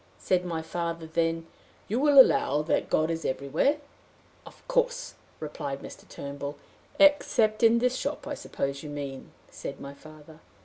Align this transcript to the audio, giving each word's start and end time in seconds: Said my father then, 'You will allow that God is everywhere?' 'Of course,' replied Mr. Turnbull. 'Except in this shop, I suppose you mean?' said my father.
Said 0.17 0.43
my 0.43 0.63
father 0.63 1.05
then, 1.05 1.45
'You 1.87 1.99
will 1.99 2.19
allow 2.19 2.63
that 2.63 2.89
God 2.89 3.11
is 3.11 3.23
everywhere?' 3.23 3.77
'Of 4.47 4.67
course,' 4.67 5.13
replied 5.39 5.81
Mr. 5.81 6.09
Turnbull. 6.09 6.57
'Except 6.99 7.61
in 7.61 7.77
this 7.77 7.97
shop, 7.97 8.25
I 8.25 8.33
suppose 8.33 8.81
you 8.81 8.89
mean?' 8.89 9.31
said 9.51 9.79
my 9.79 9.93
father. 9.93 10.39